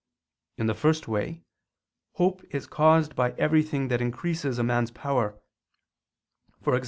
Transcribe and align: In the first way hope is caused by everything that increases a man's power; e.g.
In 0.57 0.65
the 0.65 0.73
first 0.73 1.07
way 1.07 1.43
hope 2.13 2.41
is 2.49 2.65
caused 2.65 3.15
by 3.15 3.33
everything 3.33 3.87
that 3.89 4.01
increases 4.01 4.57
a 4.57 4.63
man's 4.63 4.89
power; 4.89 5.39
e.g. 6.67 6.79